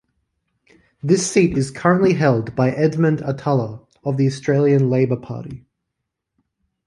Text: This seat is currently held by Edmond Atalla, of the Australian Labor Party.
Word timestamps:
This 1.03 1.29
seat 1.29 1.55
is 1.55 1.69
currently 1.69 2.13
held 2.13 2.55
by 2.55 2.71
Edmond 2.71 3.21
Atalla, 3.21 3.81
of 4.03 4.17
the 4.17 4.25
Australian 4.25 4.89
Labor 4.89 5.15
Party. 5.15 5.63